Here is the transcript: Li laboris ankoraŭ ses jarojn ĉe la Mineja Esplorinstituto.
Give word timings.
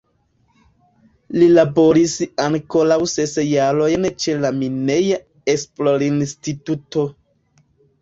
Li 1.41 1.49
laboris 1.57 2.15
ankoraŭ 2.47 2.99
ses 3.13 3.37
jarojn 3.51 4.11
ĉe 4.25 4.37
la 4.43 4.55
Mineja 4.59 5.23
Esplorinstituto. 5.57 7.11